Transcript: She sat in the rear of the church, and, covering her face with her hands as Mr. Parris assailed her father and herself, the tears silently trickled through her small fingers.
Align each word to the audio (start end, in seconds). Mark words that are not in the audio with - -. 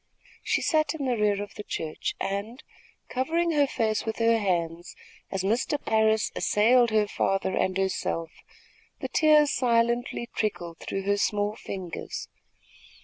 She 0.41 0.63
sat 0.63 0.95
in 0.95 1.05
the 1.05 1.15
rear 1.15 1.43
of 1.43 1.53
the 1.53 1.63
church, 1.63 2.15
and, 2.19 2.63
covering 3.07 3.51
her 3.51 3.67
face 3.67 4.03
with 4.03 4.17
her 4.17 4.39
hands 4.39 4.95
as 5.29 5.43
Mr. 5.43 5.77
Parris 5.79 6.31
assailed 6.35 6.89
her 6.89 7.07
father 7.07 7.55
and 7.55 7.77
herself, 7.77 8.31
the 8.99 9.09
tears 9.09 9.51
silently 9.51 10.27
trickled 10.33 10.79
through 10.79 11.03
her 11.03 11.17
small 11.17 11.55
fingers. 11.55 12.27